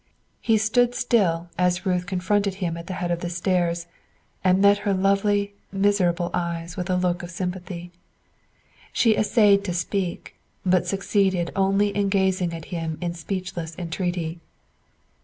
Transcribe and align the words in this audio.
He 0.39 0.57
stood 0.57 0.95
still 0.95 1.49
as 1.59 1.85
Ruth 1.85 2.07
confronted 2.07 2.55
him 2.55 2.75
at 2.75 2.87
the 2.87 2.95
head 2.95 3.11
of 3.11 3.19
the 3.19 3.29
stairs, 3.29 3.85
and 4.43 4.59
met 4.59 4.79
her 4.79 4.95
lovely, 4.95 5.53
miserable 5.71 6.31
eyes 6.33 6.75
with 6.75 6.89
a 6.89 6.95
look 6.95 7.21
of 7.21 7.29
sympathy. 7.29 7.91
She 8.91 9.15
essayed 9.15 9.63
to 9.65 9.75
speak, 9.75 10.33
but 10.65 10.87
succeeded 10.87 11.51
only 11.55 11.89
in 11.95 12.09
gazing 12.09 12.51
at 12.51 12.65
him 12.73 12.97
in 12.99 13.13
speechless 13.13 13.75
entreaty. 13.77 14.39